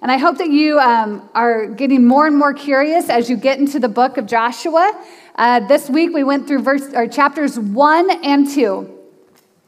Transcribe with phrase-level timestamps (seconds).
[0.00, 3.58] And I hope that you um, are getting more and more curious as you get
[3.58, 4.92] into the book of Joshua.
[5.34, 8.98] Uh, this week we went through verse, or chapters 1 and 2.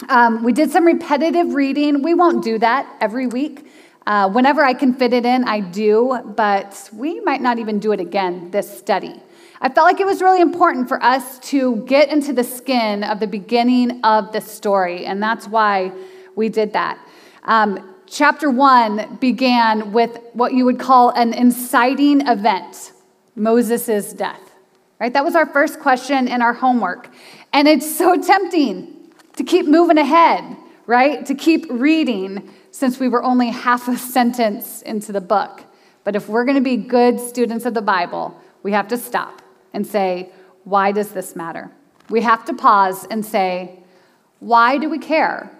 [0.08, 2.03] Um, we did some repetitive reading.
[2.03, 3.66] We won't do that every week.
[4.06, 7.93] Uh, whenever I can fit it in, I do, but we might not even do
[7.93, 9.21] it again this study.
[9.61, 13.21] I felt like it was really important for us to get into the skin of
[13.21, 15.93] the beginning of the story, and that's why
[16.35, 16.99] we did that.
[17.45, 22.92] Um, chapter one began with what you would call an inciting event
[23.37, 24.41] Moses' death,
[24.98, 25.12] right?
[25.12, 27.09] That was our first question in our homework.
[27.52, 28.96] And it's so tempting
[29.37, 30.56] to keep moving ahead,
[30.87, 31.24] right?
[31.27, 35.62] To keep reading since we were only half a sentence into the book.
[36.02, 39.40] But if we're going to be good students of the Bible, we have to stop
[39.73, 40.32] and say,
[40.65, 41.70] why does this matter?
[42.09, 43.79] We have to pause and say,
[44.40, 45.51] why do we care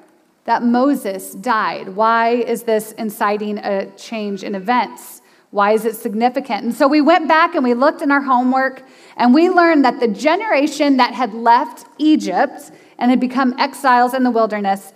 [0.45, 1.91] that Moses died?
[1.91, 5.23] Why is this inciting a change in events?
[5.51, 6.65] Why is it significant?
[6.65, 8.83] And so we went back and we looked in our homework
[9.17, 14.23] and we learned that the generation that had left Egypt and had become exiles in
[14.23, 14.93] the wilderness,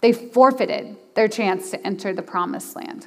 [0.00, 3.06] they forfeited their chance to enter the promised land.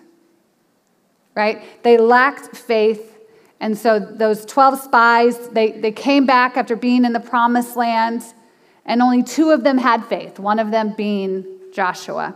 [1.35, 1.83] Right?
[1.83, 3.19] They lacked faith
[3.59, 8.23] and so those 12 spies, they, they came back after being in the promised land,
[8.85, 12.35] and only two of them had faith, one of them being Joshua.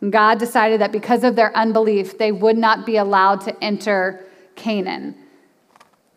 [0.00, 4.24] And God decided that because of their unbelief, they would not be allowed to enter
[4.56, 5.14] Canaan.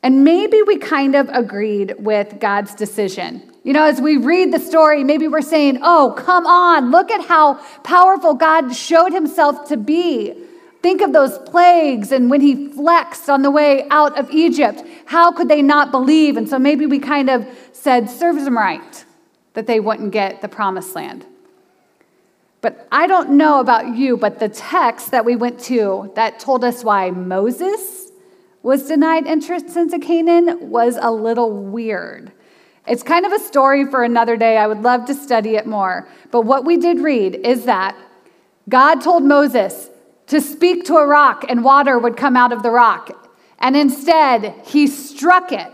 [0.02, 3.52] And maybe we kind of agreed with God's decision.
[3.64, 7.26] You know, as we read the story, maybe we're saying, oh, come on, look at
[7.26, 10.34] how powerful God showed himself to be.
[10.84, 14.84] Think of those plagues and when he flexed on the way out of Egypt.
[15.06, 16.38] How could they not believe?
[16.38, 19.06] And so maybe we kind of said, serves them right
[19.54, 21.26] that they wouldn't get the promised land.
[22.66, 26.64] But I don't know about you, but the text that we went to that told
[26.64, 28.12] us why Moses
[28.64, 32.32] was denied entrance into Canaan was a little weird.
[32.88, 34.58] It's kind of a story for another day.
[34.58, 36.08] I would love to study it more.
[36.32, 37.96] But what we did read is that
[38.68, 39.92] God told Moses,
[40.26, 43.30] to speak to a rock and water would come out of the rock.
[43.60, 45.72] And instead, he struck it,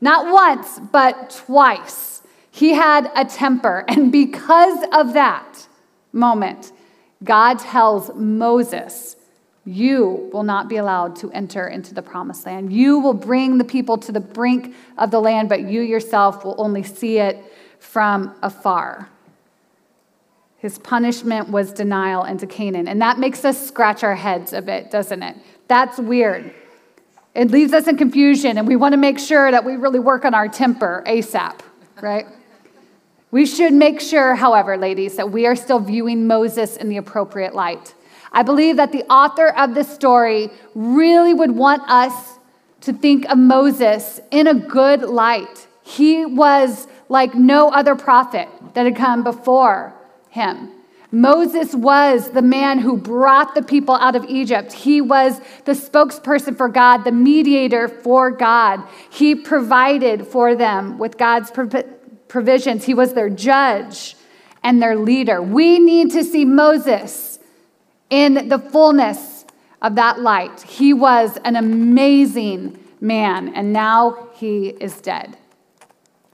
[0.00, 2.22] not once, but twice.
[2.50, 3.84] He had a temper.
[3.86, 5.68] And because of that
[6.12, 6.72] moment,
[7.24, 9.16] God tells Moses,
[9.64, 12.72] You will not be allowed to enter into the promised land.
[12.72, 16.56] You will bring the people to the brink of the land, but you yourself will
[16.58, 17.42] only see it
[17.78, 19.08] from afar.
[20.58, 22.86] His punishment was denial into Canaan.
[22.86, 25.36] And that makes us scratch our heads a bit, doesn't it?
[25.66, 26.54] That's weird.
[27.34, 30.24] It leaves us in confusion, and we want to make sure that we really work
[30.24, 31.60] on our temper ASAP,
[32.00, 32.26] right?
[33.32, 37.54] We should make sure, however, ladies, that we are still viewing Moses in the appropriate
[37.54, 37.94] light.
[38.30, 42.38] I believe that the author of this story really would want us
[42.82, 45.66] to think of Moses in a good light.
[45.82, 49.94] He was like no other prophet that had come before
[50.28, 50.70] him.
[51.10, 54.72] Moses was the man who brought the people out of Egypt.
[54.72, 58.82] He was the spokesperson for God, the mediator for God.
[59.10, 61.50] He provided for them with God's
[62.32, 62.84] provisions.
[62.84, 64.16] He was their judge
[64.62, 65.42] and their leader.
[65.42, 67.38] We need to see Moses
[68.08, 69.44] in the fullness
[69.82, 70.62] of that light.
[70.62, 75.36] He was an amazing man, and now he is dead.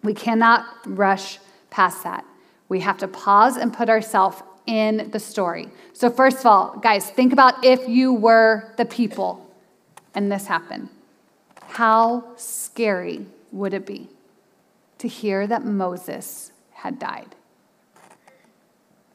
[0.04, 2.24] We cannot rush past that.
[2.68, 5.68] We have to pause and put ourselves in the story.
[5.94, 9.50] So, first of all, guys, think about if you were the people
[10.14, 10.90] and this happened.
[11.66, 14.08] How scary would it be
[14.98, 17.34] to hear that Moses had died?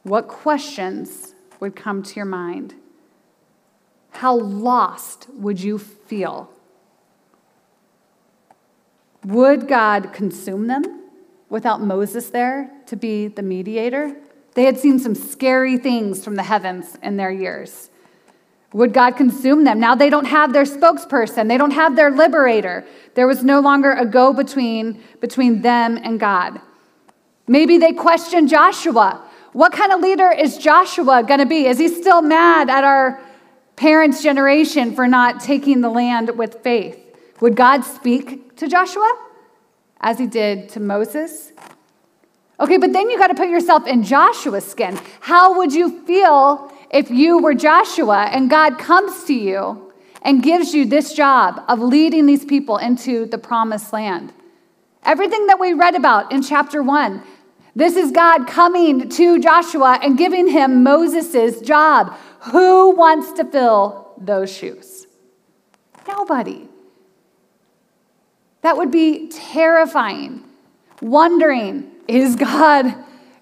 [0.04, 2.76] What questions would come to your mind?
[4.12, 6.50] How lost would you feel?
[9.26, 11.04] Would God consume them?
[11.54, 14.16] without Moses there to be the mediator.
[14.56, 17.92] They had seen some scary things from the heavens in their years.
[18.74, 19.80] Would God consume them?
[19.80, 22.86] Now they don't have their spokesperson, they don't have their liberator.
[23.16, 26.60] There was no longer a go between between them and God.
[27.48, 29.22] Maybe they question Joshua.
[29.52, 31.68] What kind of leader is Joshua going to be?
[31.68, 33.22] Is he still mad at our
[33.76, 37.00] parents' generation for not taking the land with faith?
[37.40, 39.12] Would God speak to Joshua?
[40.04, 41.54] as he did to Moses.
[42.60, 45.00] Okay, but then you got to put yourself in Joshua's skin.
[45.22, 49.92] How would you feel if you were Joshua and God comes to you
[50.22, 54.32] and gives you this job of leading these people into the promised land?
[55.04, 57.24] Everything that we read about in chapter one,
[57.76, 62.16] This is God coming to Joshua and giving him Moses' job.
[62.52, 65.08] Who wants to fill those shoes?
[66.08, 66.68] Nobody.
[68.62, 70.44] That would be terrifying.
[71.02, 72.94] Wondering, is God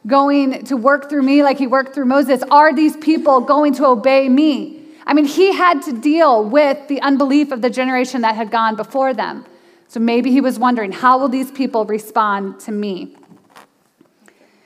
[0.07, 2.44] going to work through me like he worked through Moses?
[2.50, 4.81] Are these people going to obey me?
[5.06, 8.75] I mean, he had to deal with the unbelief of the generation that had gone
[8.75, 9.45] before them.
[9.88, 13.18] So maybe he was wondering, how will these people respond to me?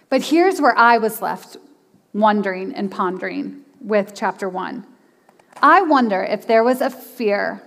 [0.10, 1.58] But here's where I was left
[2.14, 4.86] wondering and pondering with chapter one.
[5.62, 7.62] I wonder if there was a fear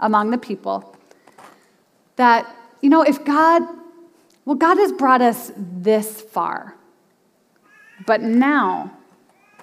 [0.00, 0.96] among the people
[2.16, 2.46] that,
[2.80, 3.62] you know, if God,
[4.44, 6.74] well, God has brought us this far,
[8.06, 8.92] but now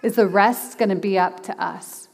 [0.02, 2.08] is the rest going to be up to us?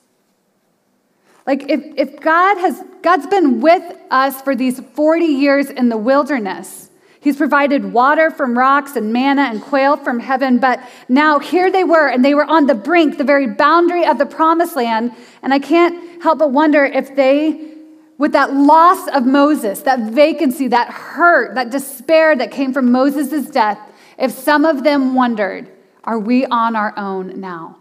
[1.48, 5.98] Like if, if God has God's been with us for these 40 years in the
[5.98, 6.92] wilderness,
[7.22, 10.58] He's provided water from rocks and manna and quail from heaven.
[10.58, 14.18] But now here they were, and they were on the brink, the very boundary of
[14.18, 15.12] the promised land.
[15.44, 17.74] And I can't help but wonder if they,
[18.18, 23.52] with that loss of Moses, that vacancy, that hurt, that despair that came from Moses'
[23.52, 23.78] death,
[24.18, 25.70] if some of them wondered,
[26.04, 27.78] are we on our own now?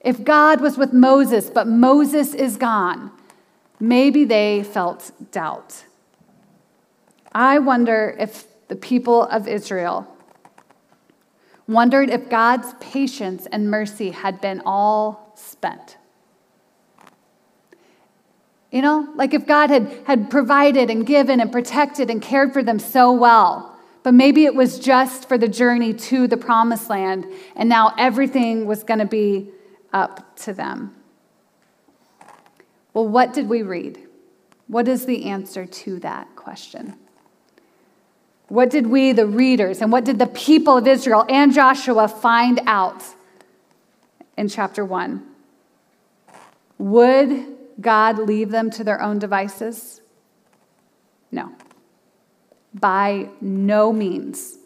[0.00, 3.10] If God was with Moses, but Moses is gone,
[3.80, 5.84] maybe they felt doubt.
[7.32, 10.06] I wonder if the people of Israel,
[11.68, 15.96] wondered if God's patience and mercy had been all spent.
[18.70, 22.62] You know, like if God had, had provided and given and protected and cared for
[22.62, 23.75] them so well,
[24.06, 27.26] but maybe it was just for the journey to the promised land,
[27.56, 29.50] and now everything was going to be
[29.92, 30.94] up to them.
[32.94, 34.06] Well, what did we read?
[34.68, 36.94] What is the answer to that question?
[38.46, 42.60] What did we, the readers, and what did the people of Israel and Joshua find
[42.64, 43.02] out
[44.36, 45.26] in chapter 1?
[46.78, 50.00] Would God leave them to their own devices?
[51.32, 51.56] No.
[52.80, 54.58] By no means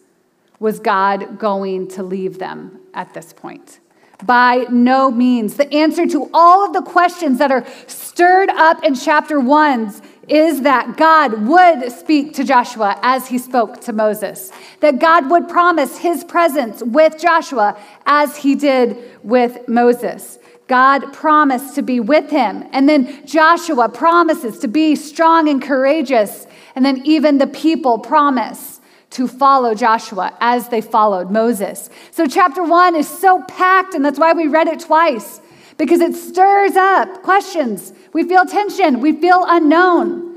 [0.58, 3.80] was God going to leave them at this point.
[4.24, 5.54] By no means.
[5.54, 9.94] The answer to all of the questions that are stirred up in chapter 1
[10.28, 15.48] is that God would speak to Joshua as he spoke to Moses, that God would
[15.48, 20.38] promise his presence with Joshua as he did with Moses.
[20.70, 22.64] God promised to be with him.
[22.70, 26.46] And then Joshua promises to be strong and courageous.
[26.76, 28.81] And then even the people promise
[29.11, 31.90] to follow Joshua as they followed Moses.
[32.12, 35.40] So, chapter one is so packed, and that's why we read it twice,
[35.76, 39.00] because it stirs up questions we feel tension.
[39.00, 40.37] We feel unknown.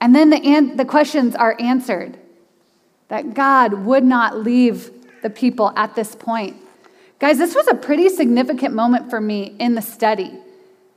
[0.00, 2.18] And then the, an- the questions are answered
[3.08, 4.90] that God would not leave
[5.22, 6.56] the people at this point.
[7.18, 10.38] Guys, this was a pretty significant moment for me in the study.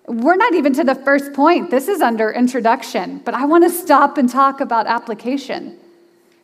[0.06, 1.69] We're not even to the first point.
[1.69, 5.77] This is under introduction, but I want to stop and talk about application.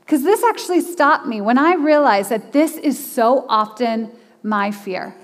[0.02, 4.12] Because this actually stopped me when I realized that this is so often
[4.44, 5.16] my fear.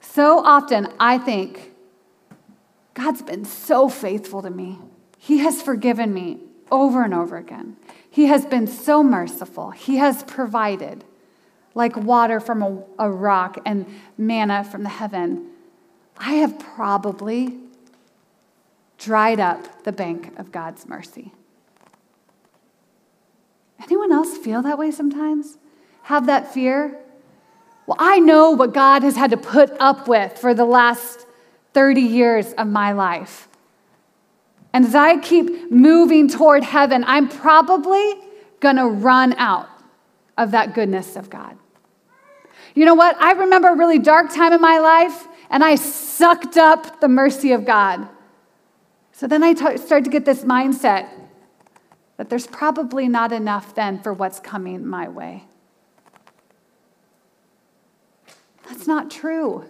[0.00, 1.72] So often I think,
[2.92, 4.78] God's been so faithful to me.
[5.18, 6.38] He has forgiven me
[6.70, 7.76] over and over again.
[8.08, 9.70] He has been so merciful.
[9.70, 11.02] He has provided
[11.74, 13.86] like water from a, a, rock and
[14.16, 15.50] manna from the heaven.
[16.16, 17.58] I have probably
[18.98, 21.32] dried up the bank of God's mercy.
[23.82, 25.58] Anyone else feel that way sometimes?
[26.02, 26.98] Have that fear?
[27.86, 31.26] Well, I know what God has had to put up with for the last
[31.74, 33.48] 30 years of my life.
[34.72, 38.14] And as I keep moving toward heaven, I'm probably
[38.60, 39.68] going to run out
[40.38, 41.56] of that goodness of God.
[42.74, 43.16] You know what?
[43.20, 47.52] I remember a really dark time in my life, and I sucked up the mercy
[47.52, 48.08] of God.
[49.12, 51.08] So then I t- start to get this mindset
[52.16, 55.44] that there's probably not enough then for what's coming my way.
[58.68, 59.64] That's not true.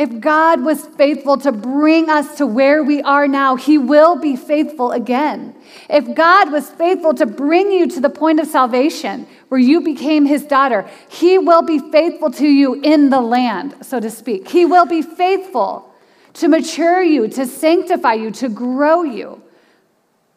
[0.00, 4.34] If God was faithful to bring us to where we are now, He will be
[4.34, 5.54] faithful again.
[5.90, 10.24] If God was faithful to bring you to the point of salvation where you became
[10.24, 14.48] His daughter, He will be faithful to you in the land, so to speak.
[14.48, 15.92] He will be faithful
[16.32, 19.42] to mature you, to sanctify you, to grow you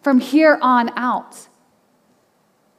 [0.02, 1.48] from here on out.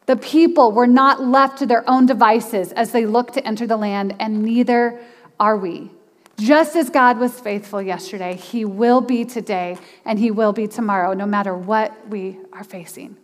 [0.04, 3.78] The people were not left to their own devices as they looked to enter the
[3.78, 5.00] land, and neither
[5.40, 5.90] are we.
[6.38, 11.14] Just as God was faithful yesterday, He will be today and He will be tomorrow,
[11.14, 13.16] no matter what we are facing.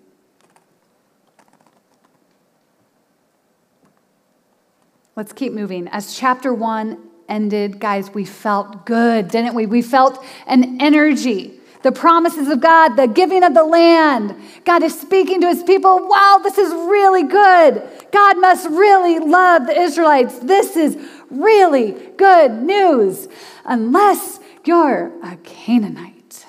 [5.17, 5.89] Let's keep moving.
[5.89, 9.67] As chapter one ended, guys, we felt good, didn't we?
[9.67, 11.60] We felt an energy.
[11.83, 14.37] The promises of God, the giving of the land.
[14.65, 16.07] God is speaking to his people.
[16.09, 17.83] Wow, this is really good.
[18.13, 20.39] God must really love the Israelites.
[20.41, 20.99] This is
[21.31, 23.29] really good news,
[23.65, 26.47] unless you're a Canaanite.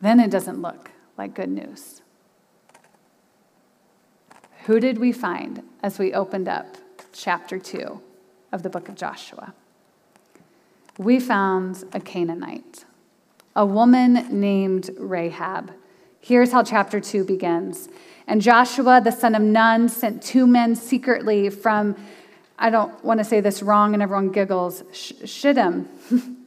[0.00, 2.00] Then it doesn't look like good news.
[4.64, 6.78] Who did we find as we opened up
[7.12, 8.00] chapter 2
[8.50, 9.52] of the book of Joshua?
[10.96, 12.84] We found a Canaanite,
[13.56, 15.72] a woman named Rahab.
[16.20, 17.88] Here's how chapter 2 begins.
[18.26, 21.96] And Joshua, the son of Nun, sent two men secretly from,
[22.58, 25.88] I don't want to say this wrong and everyone giggles, Shittim,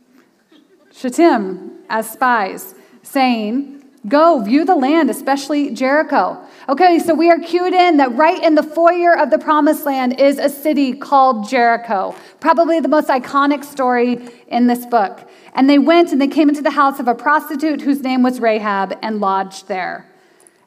[0.92, 2.74] Shittim, as spies,
[3.04, 3.77] saying,
[4.08, 6.42] Go, view the land, especially Jericho.
[6.70, 10.20] Okay, so we are cued in that right in the foyer of the promised land
[10.20, 15.28] is a city called Jericho, probably the most iconic story in this book.
[15.54, 18.40] And they went and they came into the house of a prostitute whose name was
[18.40, 20.06] Rahab and lodged there.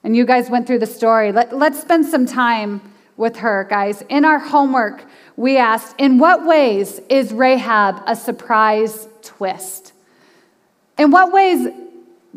[0.05, 1.33] And you guys went through the story.
[1.33, 2.83] Let, let's spend some time
[3.17, 4.03] with her, guys.
[4.09, 5.05] In our homework,
[5.37, 9.93] we asked, in what ways is Rahab a surprise twist?
[10.99, 11.69] In what ways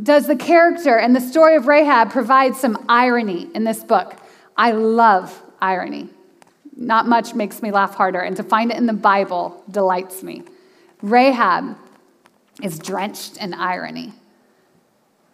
[0.02, 4.16] does the character and the story of Rahab provide some irony in this book?
[4.58, 6.10] I love irony.
[6.76, 10.44] Not much makes me laugh harder, and to find it in the Bible delights me.
[11.02, 11.78] Rahab
[12.62, 14.14] is drenched in irony.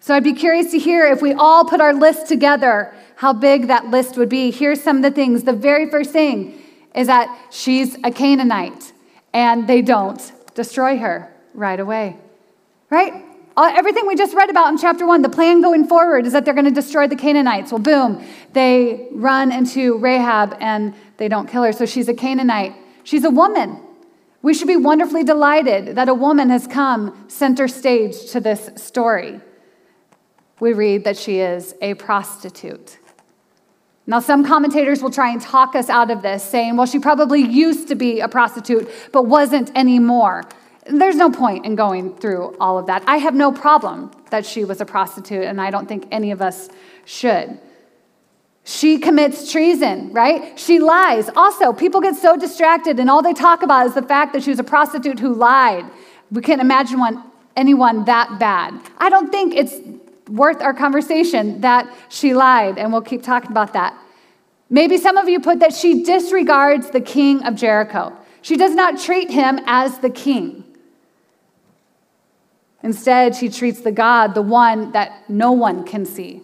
[0.02, 3.68] So I'd be curious to hear if we all put our list together, how big
[3.68, 4.52] that list would be.
[4.52, 5.44] Here's some of the things.
[5.44, 6.62] The very first thing
[6.96, 8.92] is that she's a Canaanite,
[9.34, 12.18] and they don't destroy her right away.
[12.90, 13.29] Right?
[13.58, 16.46] Uh, everything we just read about in chapter one, the plan going forward is that
[16.46, 17.72] they're going to destroy the Canaanites.
[17.72, 21.74] Well, boom, they run into Rahab and they don't kill her.
[21.74, 22.74] So she's a Canaanite.
[23.04, 23.82] She's a woman.
[24.42, 29.42] We should be wonderfully delighted that a woman has come center stage to this story.
[30.62, 32.98] We read that she is a prostitute.
[34.08, 37.42] Now, some commentators will try and talk us out of this, saying, well, she probably
[37.42, 40.46] used to be a prostitute, but wasn't anymore.
[40.86, 43.04] There's no point in going through all of that.
[43.06, 46.42] I have no problem that she was a prostitute, and I don't think any of
[46.42, 46.70] us
[47.06, 47.60] should.
[48.64, 50.58] She commits treason, right?
[50.60, 51.30] She lies.
[51.36, 54.52] Also, people get so distracted, and all they talk about is the fact that she
[54.52, 55.86] was a prostitute who lied.
[56.32, 57.24] We can't imagine one,
[57.56, 58.80] anyone that bad.
[58.98, 59.76] I don't think it's
[60.30, 63.98] worth our conversation that she lied, and we'll keep talking about that.
[64.70, 68.16] Maybe some of you put that she disregards the king of Jericho.
[68.44, 70.64] She does not treat him as the king.
[72.82, 76.42] Instead, she treats the God, the one that no one can see,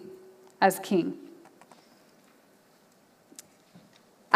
[0.60, 1.16] as king.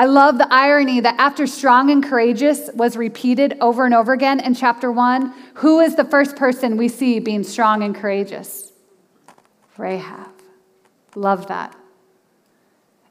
[0.01, 4.41] I love the irony that after strong and courageous was repeated over and over again
[4.41, 8.73] in chapter one, who is the first person we see being strong and courageous?
[9.77, 10.31] Rahab.
[11.15, 11.77] Love that.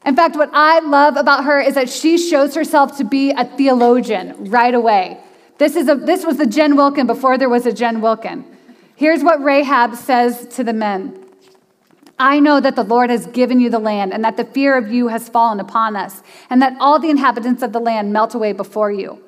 [0.04, 3.46] In fact, what I love about her is that she shows herself to be a
[3.46, 5.20] theologian right away.
[5.60, 8.46] This, is a, this was the Jen Wilkin before there was a Jen Wilkin.
[9.00, 11.24] Here's what Rahab says to the men
[12.20, 14.92] I know that the Lord has given you the land, and that the fear of
[14.92, 18.52] you has fallen upon us, and that all the inhabitants of the land melt away
[18.52, 19.24] before you.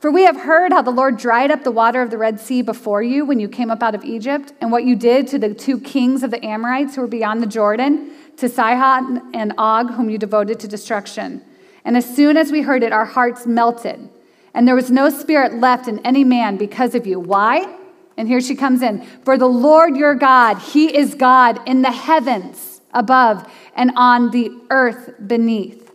[0.00, 2.62] For we have heard how the Lord dried up the water of the Red Sea
[2.62, 5.52] before you when you came up out of Egypt, and what you did to the
[5.52, 10.08] two kings of the Amorites who were beyond the Jordan, to Sihon and Og, whom
[10.08, 11.44] you devoted to destruction.
[11.84, 14.08] And as soon as we heard it, our hearts melted,
[14.54, 17.20] and there was no spirit left in any man because of you.
[17.20, 17.80] Why?
[18.22, 19.02] And here she comes in.
[19.24, 24.48] For the Lord your God, He is God in the heavens above and on the
[24.70, 25.90] earth beneath.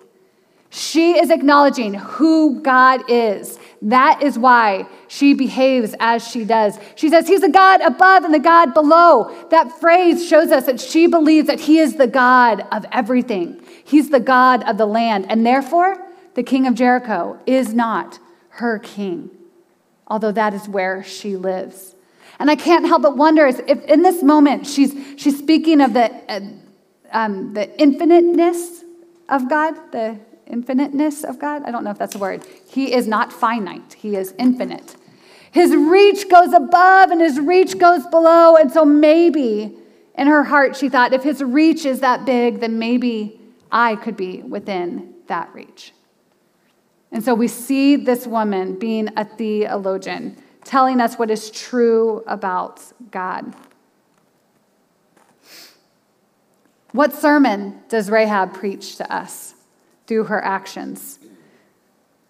[0.70, 3.58] She is acknowledging who God is.
[3.82, 6.78] That is why she behaves as she does.
[6.96, 9.34] She says, He's a God above and the God below.
[9.50, 13.64] That phrase shows us that she believes that He is the God of everything.
[13.86, 15.28] He's the God of the land.
[15.30, 18.20] And therefore, the king of Jericho is not
[18.50, 19.30] her king,
[20.08, 21.94] although that is where she lives.
[22.40, 26.12] And I can't help but wonder if in this moment she's, she's speaking of the,
[26.32, 26.40] uh,
[27.12, 28.84] um, the infiniteness
[29.30, 31.64] of God, the infiniteness of God.
[31.64, 32.46] I don't know if that's a word.
[32.70, 34.96] He is not finite, He is infinite.
[35.52, 38.56] His reach goes above and His reach goes below.
[38.56, 39.76] And so maybe
[40.16, 43.40] in her heart she thought, if His reach is that big, then maybe
[43.72, 45.94] I could be within that reach.
[47.12, 52.82] And so we see this woman being a theologian telling us what is true about
[53.10, 53.56] God.
[56.92, 59.56] What sermon does Rahab preach to us
[60.08, 61.20] through her actions?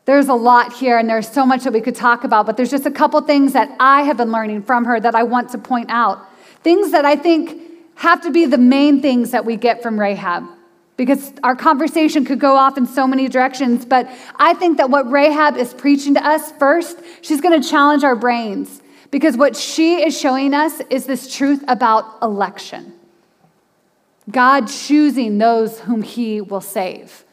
[0.05, 2.71] There's a lot here, and there's so much that we could talk about, but there's
[2.71, 5.57] just a couple things that I have been learning from her that I want to
[5.57, 6.19] point out.
[6.63, 7.61] Things that I think
[7.95, 10.43] have to be the main things that we get from Rahab
[10.97, 13.85] because our conversation could go off in so many directions.
[13.85, 18.03] But I think that what Rahab is preaching to us first, she's going to challenge
[18.03, 22.93] our brains because what she is showing us is this truth about election
[24.29, 27.23] God choosing those whom he will save.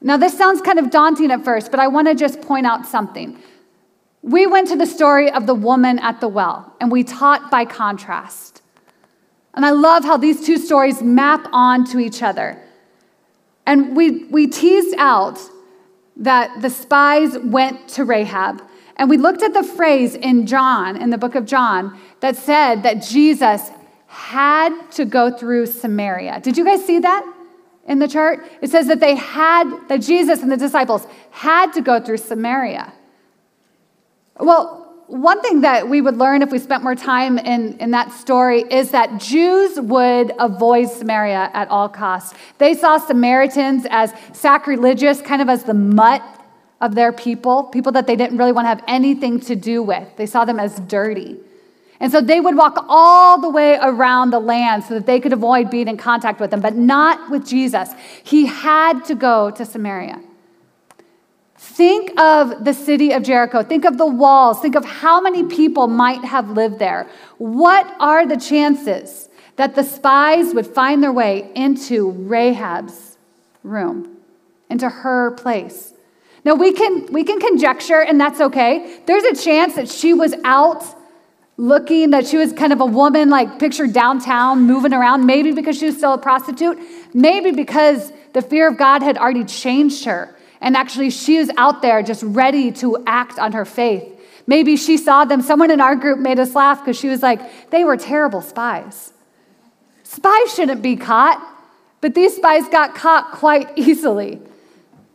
[0.00, 2.86] Now, this sounds kind of daunting at first, but I want to just point out
[2.86, 3.38] something.
[4.20, 7.64] We went to the story of the woman at the well, and we taught by
[7.64, 8.62] contrast.
[9.54, 12.60] And I love how these two stories map on to each other.
[13.66, 15.38] And we, we teased out
[16.16, 18.62] that the spies went to Rahab.
[18.96, 22.82] And we looked at the phrase in John, in the book of John, that said
[22.84, 23.70] that Jesus
[24.06, 26.40] had to go through Samaria.
[26.40, 27.24] Did you guys see that
[27.88, 28.46] in the chart?
[28.62, 32.92] It says that they had, that Jesus and the disciples had to go through Samaria.
[34.38, 38.10] Well, one thing that we would learn if we spent more time in, in that
[38.12, 42.34] story is that Jews would avoid Samaria at all costs.
[42.58, 46.22] They saw Samaritans as sacrilegious, kind of as the mutt
[46.80, 50.08] of their people, people that they didn't really want to have anything to do with.
[50.16, 51.36] They saw them as dirty.
[52.00, 55.32] And so they would walk all the way around the land so that they could
[55.32, 57.90] avoid being in contact with them, but not with Jesus.
[58.22, 60.20] He had to go to Samaria.
[61.64, 63.62] Think of the city of Jericho.
[63.62, 64.60] Think of the walls.
[64.60, 67.08] Think of how many people might have lived there.
[67.38, 73.16] What are the chances that the spies would find their way into Rahab's
[73.62, 74.18] room,
[74.68, 75.94] into her place?
[76.44, 79.00] Now we can we can conjecture and that's okay.
[79.06, 80.84] There's a chance that she was out
[81.56, 85.78] looking that she was kind of a woman like pictured downtown moving around maybe because
[85.78, 86.78] she was still a prostitute,
[87.14, 91.82] maybe because the fear of God had already changed her and actually, she is out
[91.82, 94.10] there just ready to act on her faith.
[94.46, 95.42] Maybe she saw them.
[95.42, 99.12] Someone in our group made us laugh because she was like, they were terrible spies.
[100.04, 101.38] Spies shouldn't be caught,
[102.00, 104.40] but these spies got caught quite easily.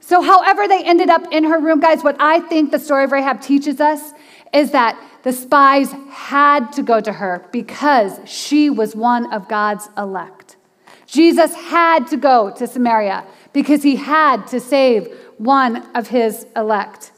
[0.01, 3.11] So, however, they ended up in her room, guys, what I think the story of
[3.11, 4.13] Rahab teaches us
[4.53, 9.89] is that the spies had to go to her because she was one of God's
[9.97, 10.57] elect.
[11.07, 15.07] Jesus had to go to Samaria because he had to save
[15.37, 17.11] one of his elect.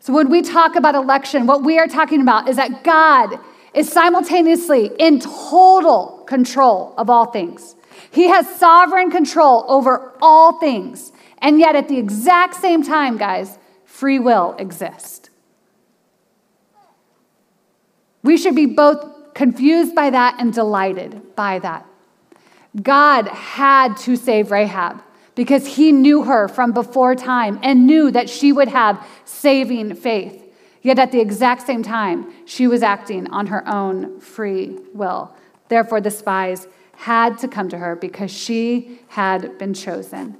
[0.00, 3.38] So, when we talk about election, what we are talking about is that God
[3.74, 7.76] is simultaneously in total control of all things.
[8.10, 11.12] He has sovereign control over all things.
[11.38, 15.30] And yet, at the exact same time, guys, free will exists.
[18.22, 21.86] We should be both confused by that and delighted by that.
[22.82, 25.02] God had to save Rahab
[25.36, 30.42] because he knew her from before time and knew that she would have saving faith.
[30.82, 35.32] Yet at the exact same time, she was acting on her own free will.
[35.68, 40.36] Therefore, the spies had to come to her because she had been chosen.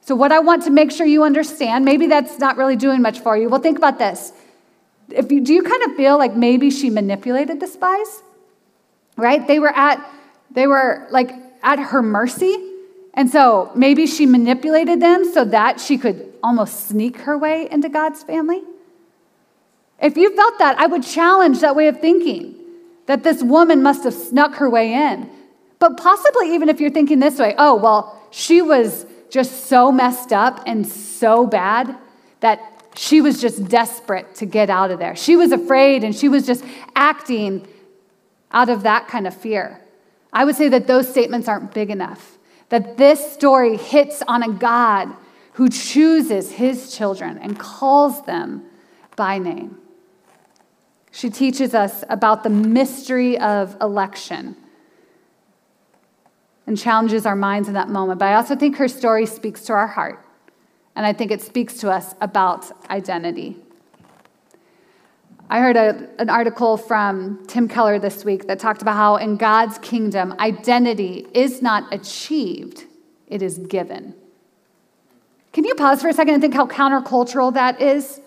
[0.00, 3.20] So, what I want to make sure you understand, maybe that's not really doing much
[3.20, 3.48] for you.
[3.48, 4.32] Well, think about this.
[5.10, 8.22] If you, do you kind of feel like maybe she manipulated the spies?
[9.16, 9.46] Right?
[9.46, 10.08] They were at,
[10.50, 12.69] they were like at her mercy.
[13.20, 17.90] And so maybe she manipulated them so that she could almost sneak her way into
[17.90, 18.62] God's family.
[20.00, 22.54] If you felt that, I would challenge that way of thinking
[23.04, 25.28] that this woman must have snuck her way in.
[25.78, 30.32] But possibly, even if you're thinking this way, oh, well, she was just so messed
[30.32, 31.94] up and so bad
[32.40, 32.58] that
[32.96, 35.14] she was just desperate to get out of there.
[35.14, 36.64] She was afraid and she was just
[36.96, 37.68] acting
[38.50, 39.78] out of that kind of fear.
[40.32, 42.38] I would say that those statements aren't big enough
[42.70, 45.14] that this story hits on a God
[45.54, 48.64] who chooses his children and calls them
[49.16, 49.76] by name.
[51.12, 54.56] She teaches us about the mystery of election
[56.66, 58.20] and challenges our minds in that moment.
[58.20, 60.24] But I also think her story speaks to our heart,
[60.94, 63.56] and I think it speaks to us about identity.
[65.50, 69.36] I heard a, an article from Tim Keller this week that talked about how in
[69.36, 72.84] God's kingdom, identity is not achieved,
[73.26, 74.14] it is given.
[75.52, 78.20] Can you pause for a second and think how countercultural that is?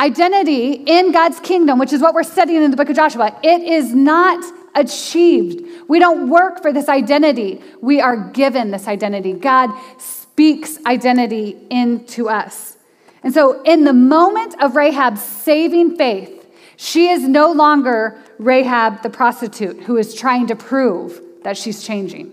[0.00, 3.62] Identity in God's kingdom, which is what we're studying in the book of Joshua, it
[3.62, 4.44] is not
[4.74, 5.64] achieved.
[5.86, 7.62] We don't work for this identity.
[7.80, 9.34] We are given this identity.
[9.34, 12.73] God speaks identity into us.
[13.24, 19.10] And so, in the moment of Rahab's saving faith, she is no longer Rahab the
[19.10, 22.32] prostitute who is trying to prove that she's changing.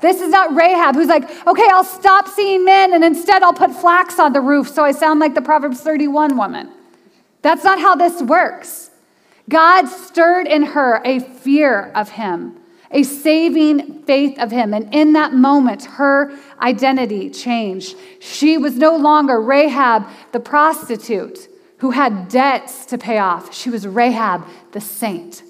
[0.00, 3.72] This is not Rahab who's like, okay, I'll stop seeing men and instead I'll put
[3.72, 6.70] flax on the roof so I sound like the Proverbs 31 woman.
[7.42, 8.90] That's not how this works.
[9.48, 12.56] God stirred in her a fear of him,
[12.90, 14.72] a saving faith of him.
[14.72, 17.96] And in that moment, her identity changed.
[18.20, 23.54] She was no longer Rahab, the prostitute who had debts to pay off.
[23.54, 25.42] She was Rahab, the saint.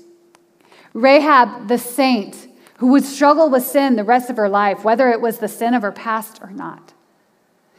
[0.92, 5.20] Rahab, the saint, who would struggle with sin the rest of her life, whether it
[5.20, 6.94] was the sin of her past or not.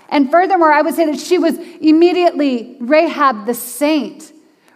[0.09, 4.31] And furthermore, I would say that she was immediately Rahab the saint,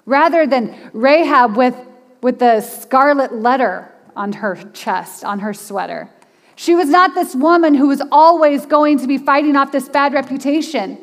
[0.05, 1.75] rather than Rahab with,
[2.21, 6.09] with the scarlet letter on her chest, on her sweater.
[6.55, 10.13] She was not this woman who was always going to be fighting off this bad
[10.13, 10.97] reputation.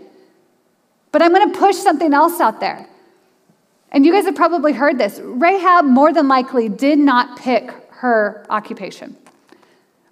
[1.11, 2.87] But I'm going to push something else out there.
[3.91, 5.19] And you guys have probably heard this.
[5.23, 9.17] Rahab more than likely did not pick her occupation.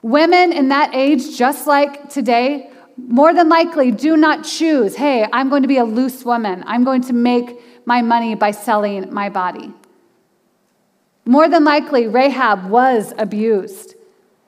[0.02, 5.48] Women in that age, just like today, more than likely do not choose, hey, I'm
[5.50, 6.64] going to be a loose woman.
[6.66, 9.72] I'm going to make my money by selling my body.
[11.26, 13.96] More than likely, Rahab was abused.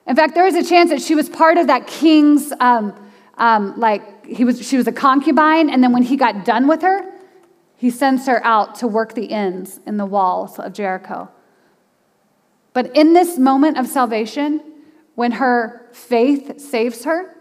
[0.07, 2.95] In fact, there is a chance that she was part of that king's, um,
[3.37, 6.81] um, like, he was, she was a concubine, and then when he got done with
[6.81, 7.01] her,
[7.75, 11.29] he sends her out to work the ends in the walls of Jericho.
[12.73, 14.61] But in this moment of salvation,
[15.15, 17.35] when her faith saves her,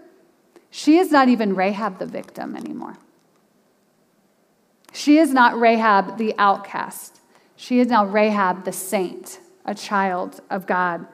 [0.70, 2.98] she is not even Rahab the victim anymore.
[4.92, 7.17] She is not Rahab the outcast.
[7.61, 11.05] She is now Rahab the saint, a child of God.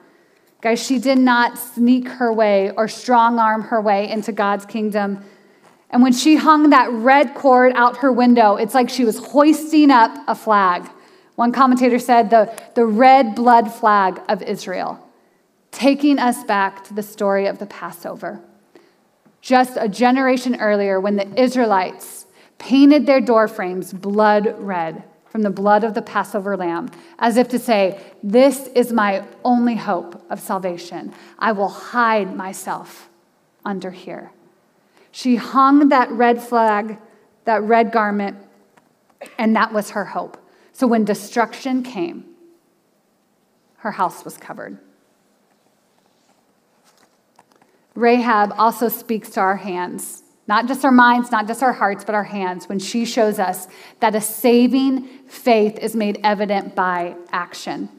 [0.61, 5.25] Guys, she did not sneak her way or strong arm her way into God's kingdom.
[5.89, 9.89] And when she hung that red cord out her window, it's like she was hoisting
[9.89, 10.87] up a flag.
[11.33, 14.99] One commentator said the, the red blood flag of Israel,
[15.71, 18.39] taking us back to the story of the Passover.
[19.41, 22.27] Just a generation earlier, when the Israelites
[22.59, 25.03] painted their doorframes blood red
[25.35, 29.75] from the blood of the Passover lamb, as if to say, This is my only
[29.75, 31.13] hope of salvation.
[31.37, 33.09] I will hide myself
[33.65, 34.31] under here.
[35.11, 36.99] She hung that red flag,
[37.43, 38.37] that red garment,
[39.37, 40.37] and that was her hope.
[40.71, 42.23] So when destruction came,
[43.79, 44.77] her house was covered.
[47.93, 52.13] Rahab also speaks to our hands, not just our minds, not just our hearts, but
[52.15, 53.67] our hands, when she shows us
[53.99, 57.89] that a saving faith is made evident by action.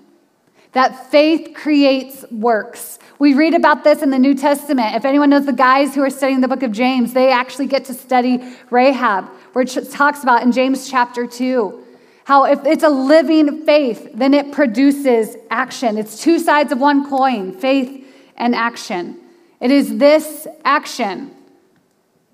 [0.73, 2.99] That faith creates works.
[3.19, 4.95] We read about this in the New Testament.
[4.95, 7.87] If anyone knows the guys who are studying the book of James, they actually get
[7.87, 11.83] to study Rahab, where it talks about in James chapter 2
[12.27, 15.97] how if it's a living faith, then it produces action.
[15.97, 18.05] It's two sides of one coin faith
[18.37, 19.17] and action.
[19.61, 21.36] It is this action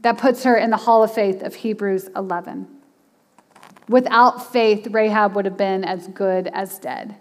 [0.03, 2.69] that puts her in the hall of faith of Hebrews 11.
[3.89, 7.17] Without faith, Rahab would have been as good as dead.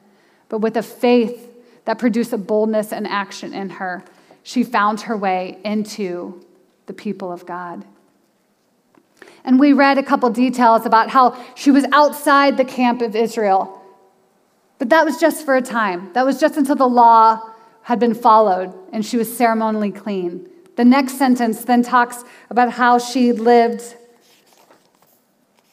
[0.49, 1.47] But with a faith
[1.85, 4.03] that produced a boldness and action in her,
[4.43, 6.45] she found her way into
[6.87, 7.85] the people of God.
[9.43, 13.81] And we read a couple details about how she was outside the camp of Israel.
[14.77, 16.11] But that was just for a time.
[16.13, 17.41] That was just until the law
[17.83, 20.50] had been followed and she was ceremonially clean.
[20.81, 23.95] The next sentence then talks about how she lived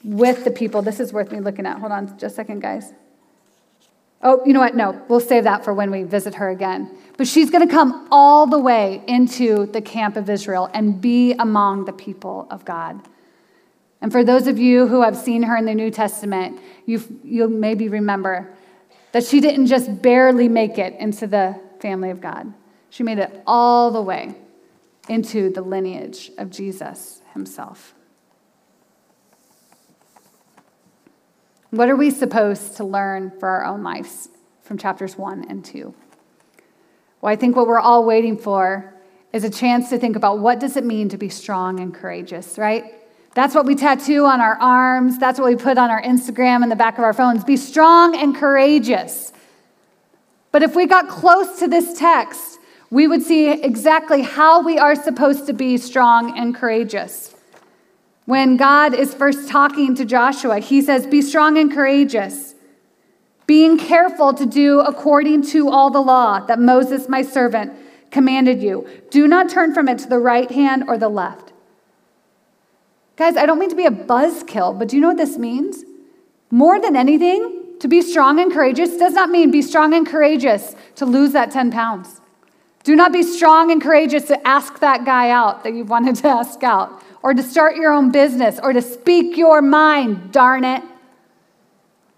[0.05, 0.83] with the people.
[0.83, 1.79] This is worth me looking at.
[1.79, 2.93] Hold on just a second, guys.
[4.23, 4.77] Oh, you know what?
[4.77, 6.95] No, we'll save that for when we visit her again.
[7.17, 11.33] But she's going to come all the way into the camp of Israel and be
[11.33, 13.01] among the people of God.
[14.03, 17.49] And for those of you who have seen her in the New Testament, you you'll
[17.49, 18.55] maybe remember
[19.13, 22.53] that she didn't just barely make it into the family of God,
[22.91, 24.35] she made it all the way
[25.09, 27.95] into the lineage of Jesus himself.
[31.71, 34.29] What are we supposed to learn for our own lives
[34.63, 35.95] from chapters one and two?
[37.21, 38.95] Well, I think what we're all waiting for
[39.33, 42.57] is a chance to think about what does it mean to be strong and courageous,
[42.57, 42.95] right?
[43.35, 45.19] That's what we tattoo on our arms.
[45.19, 47.45] That's what we put on our Instagram and the back of our phones.
[47.45, 49.33] Be strong and courageous.
[50.51, 52.58] But if we got close to this text,
[52.91, 57.35] we would see exactly how we are supposed to be strong and courageous.
[58.25, 62.55] When God is first talking to Joshua, he says, Be strong and courageous,
[63.47, 67.73] being careful to do according to all the law that Moses, my servant,
[68.11, 68.89] commanded you.
[69.11, 71.53] Do not turn from it to the right hand or the left.
[73.17, 75.85] Guys, I don't mean to be a buzzkill, but do you know what this means?
[76.51, 80.75] More than anything, to be strong and courageous does not mean be strong and courageous
[80.97, 82.21] to lose that 10 pounds
[82.85, 86.29] Do not be strong and courageous to ask that guy out that you wanted to
[86.29, 90.83] ask out, or to start your own business, or to speak your mind, darn it.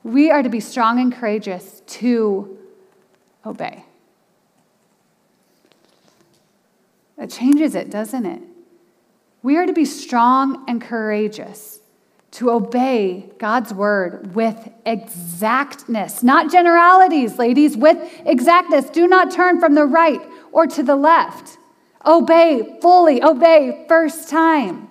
[0.04, 2.58] We are to be strong and courageous to
[3.44, 3.84] obey.
[7.18, 8.42] It changes it, doesn't it?
[9.42, 11.80] We are to be strong and courageous
[12.32, 18.88] to obey God's word with exactness, not generalities, ladies, with exactness.
[18.88, 20.20] Do not turn from the right
[20.52, 21.58] or to the left.
[22.04, 24.88] Obey fully, obey first time.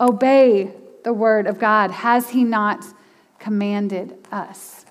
[0.00, 0.72] Obey
[1.04, 1.90] the word of God.
[1.90, 2.84] Has He not
[3.38, 4.86] commanded us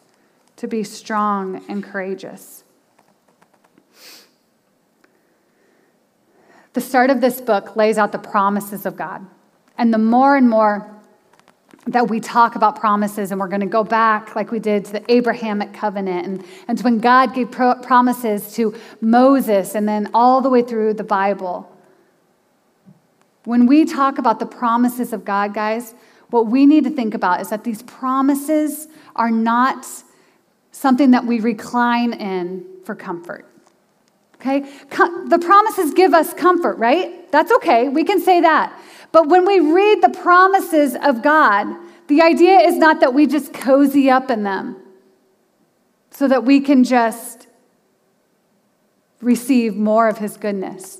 [0.57, 2.63] to be strong and courageous?
[6.73, 9.25] The start of this book lays out the promises of God.
[9.77, 11.00] And the more and more
[11.87, 14.91] that we talk about promises, and we're going to go back like we did to
[14.93, 20.09] the Abrahamic covenant, and, and to when God gave pro- promises to Moses, and then
[20.13, 21.67] all the way through the Bible.
[23.45, 25.95] When we talk about the promises of God, guys,
[26.29, 29.85] what we need to think about is that these promises are not
[30.71, 33.50] something that we recline in for comfort.
[34.41, 34.61] Okay?
[34.89, 37.31] The promises give us comfort, right?
[37.31, 37.89] That's okay.
[37.89, 38.75] We can say that.
[39.11, 41.67] But when we read the promises of God,
[42.07, 44.77] the idea is not that we just cozy up in them
[46.09, 47.47] so that we can just
[49.21, 50.97] receive more of His goodness.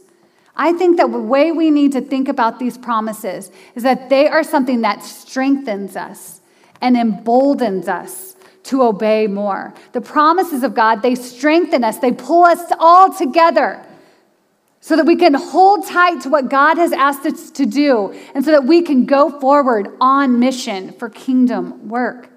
[0.56, 4.28] I think that the way we need to think about these promises is that they
[4.28, 6.42] are something that strengthens us
[6.80, 8.31] and emboldens us
[8.72, 9.74] to obey more.
[9.92, 13.86] The promises of God, they strengthen us, they pull us all together
[14.80, 18.44] so that we can hold tight to what God has asked us to do and
[18.44, 22.30] so that we can go forward on mission for kingdom work.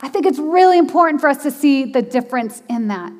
[0.00, 3.12] I think it's really important for us to see the difference in that.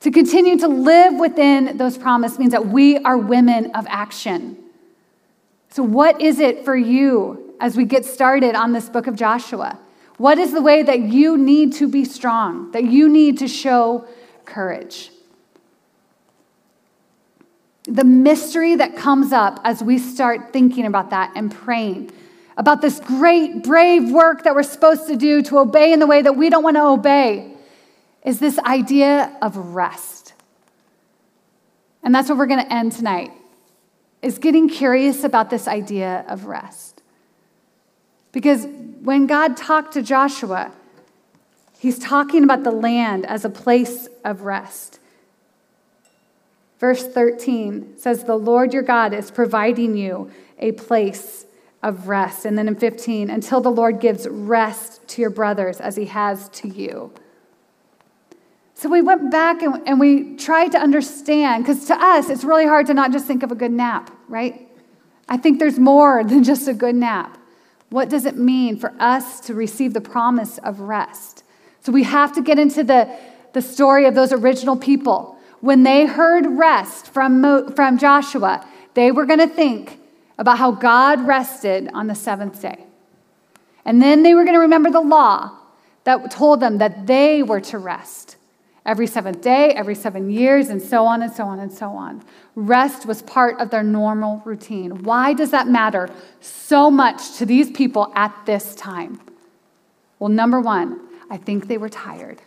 [0.00, 4.56] To continue to live within those promises means that we are women of action.
[5.70, 9.78] So, what is it for you as we get started on this book of Joshua?
[10.18, 14.06] What is the way that you need to be strong, that you need to show
[14.44, 15.10] courage?
[17.84, 22.10] The mystery that comes up as we start thinking about that and praying
[22.56, 26.20] about this great, brave work that we're supposed to do to obey in the way
[26.20, 27.54] that we don't want to obey
[28.24, 30.34] is this idea of rest.
[32.02, 33.30] And that's what we're going to end tonight
[34.20, 37.02] is getting curious about this idea of rest.
[38.32, 38.66] Because
[39.02, 40.72] when God talked to Joshua,
[41.78, 44.98] he's talking about the land as a place of rest.
[46.78, 51.46] Verse 13 says, The Lord your God is providing you a place
[51.82, 52.44] of rest.
[52.44, 56.48] And then in 15, until the Lord gives rest to your brothers as he has
[56.50, 57.12] to you.
[58.74, 62.66] So we went back and, and we tried to understand, because to us, it's really
[62.66, 64.68] hard to not just think of a good nap, right?
[65.28, 67.38] I think there's more than just a good nap.
[67.90, 71.42] What does it mean for us to receive the promise of rest?
[71.80, 73.08] So we have to get into the,
[73.54, 75.38] the story of those original people.
[75.60, 79.98] When they heard rest from, Mo, from Joshua, they were going to think
[80.38, 82.84] about how God rested on the seventh day.
[83.84, 85.56] And then they were going to remember the law
[86.04, 88.37] that told them that they were to rest
[88.88, 92.24] every seventh day, every seven years, and so on and so on and so on.
[92.56, 95.04] Rest was part of their normal routine.
[95.04, 96.08] Why does that matter
[96.40, 99.20] so much to these people at this time?
[100.18, 102.40] Well, number one, I think they were tired.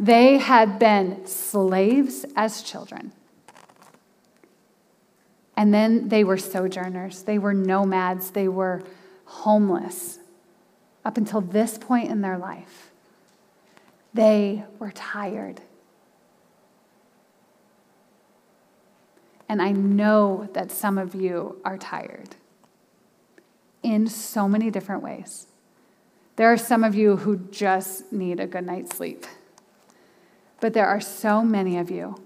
[0.00, 3.12] They had been slaves as children.
[5.56, 8.82] And then they were sojourners, they were nomads, they were
[9.26, 10.18] homeless
[11.04, 12.83] up until this point in their life.
[14.14, 15.60] They were tired.
[19.48, 22.36] And I know that some of you are tired
[23.82, 25.48] in so many different ways.
[26.36, 29.26] There are some of you who just need a good night's sleep.
[30.60, 32.16] But there are so many of you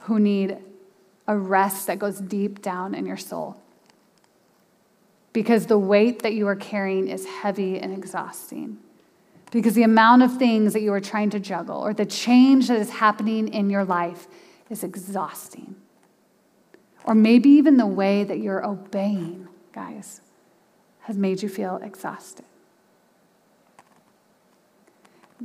[0.00, 0.58] who need
[1.26, 3.60] a rest that goes deep down in your soul.
[5.32, 8.78] Because the weight that you are carrying is heavy and exhausting
[9.52, 12.78] because the amount of things that you are trying to juggle or the change that
[12.78, 14.26] is happening in your life
[14.70, 15.76] is exhausting.
[17.04, 20.22] Or maybe even the way that you're obeying, guys,
[21.00, 22.46] has made you feel exhausted.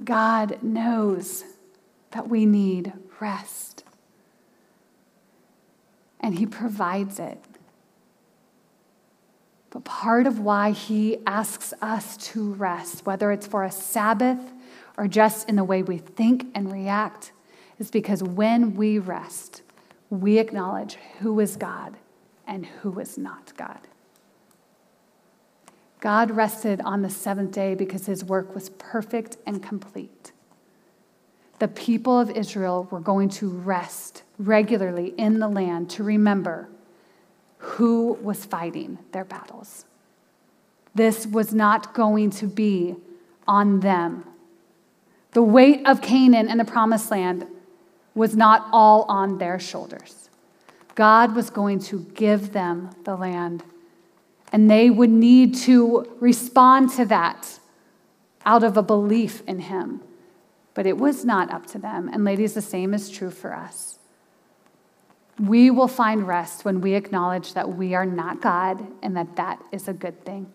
[0.04, 1.44] God knows
[2.12, 3.84] that we need rest,
[6.22, 7.44] and He provides it.
[9.70, 14.40] But part of why he asks us to rest, whether it's for a Sabbath
[14.98, 17.32] or just in the way we think and react,
[17.78, 19.62] is because when we rest,
[20.10, 21.96] we acknowledge who is God
[22.48, 23.80] and who is not God.
[26.00, 30.32] God rested on the seventh day because his work was perfect and complete.
[31.60, 36.70] The people of Israel were going to rest regularly in the land to remember
[37.58, 39.86] who was fighting their battles.
[40.96, 42.96] This was not going to be
[43.48, 44.26] on them.
[45.32, 47.46] The weight of Canaan and the promised land
[48.16, 50.30] was not all on their shoulders.
[50.96, 53.64] God was going to give them the land,
[54.52, 57.60] and they would need to respond to that
[58.46, 60.02] out of a belief in Him.
[60.74, 62.10] But it was not up to them.
[62.12, 63.97] And, ladies, the same is true for us.
[65.40, 69.62] We will find rest when we acknowledge that we are not God and that that
[69.72, 70.52] is a good thing.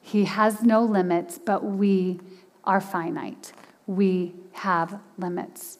[0.00, 2.20] He has no limits, but we
[2.62, 3.52] are finite.
[3.86, 5.78] We have limits.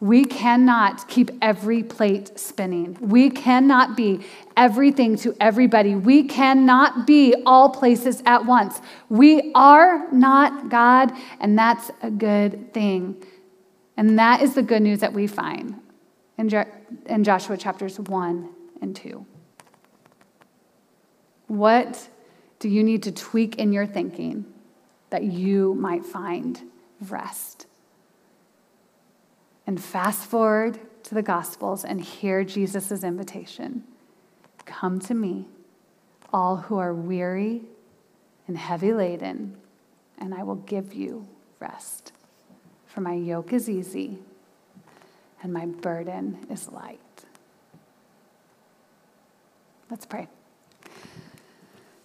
[0.00, 2.98] We cannot keep every plate spinning.
[3.00, 5.94] We cannot be everything to everybody.
[5.94, 8.80] We cannot be all places at once.
[9.08, 13.24] We are not God, and that's a good thing.
[13.96, 15.80] And that is the good news that we find
[16.38, 16.66] in,
[17.06, 18.48] in Joshua chapters 1
[18.82, 19.24] and 2.
[21.48, 22.08] What
[22.58, 24.44] do you need to tweak in your thinking
[25.10, 26.60] that you might find
[27.08, 27.66] rest?
[29.66, 33.84] and fast forward to the Gospels and hear Jesus' invitation
[34.64, 35.46] Come to me,
[36.32, 37.62] all who are weary
[38.48, 39.56] and heavy laden,
[40.18, 41.28] and I will give you
[41.60, 42.10] rest.
[42.84, 44.18] For my yoke is easy
[45.42, 47.00] and my burden is light.
[49.90, 50.28] Let's pray.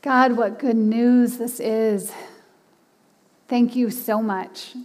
[0.01, 2.11] God, what good news this is.
[3.47, 4.75] Thank you so much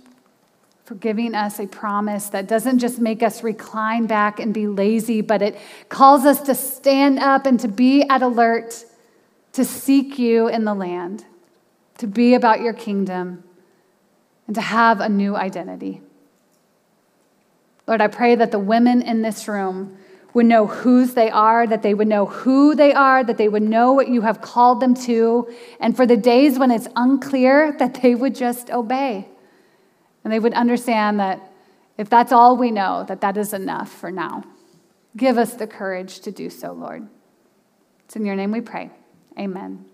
[0.84, 5.20] for giving us a promise that doesn't just make us recline back and be lazy,
[5.20, 8.84] but it calls us to stand up and to be at alert,
[9.52, 11.24] to seek you in the land,
[11.98, 13.42] to be about your kingdom,
[14.46, 16.02] and to have a new identity.
[17.86, 19.96] Lord, I pray that the women in this room
[20.34, 23.62] would know whose they are, that they would know who they are, that they would
[23.62, 25.48] know what you have called them to,
[25.80, 29.28] and for the days when it's unclear, that they would just obey.
[30.24, 31.40] And they would understand that
[31.96, 34.44] if that's all we know, that that is enough for now.
[35.16, 37.08] Give us the courage to do so, Lord.
[38.04, 38.90] It's in your name we pray.
[39.38, 39.86] Amen.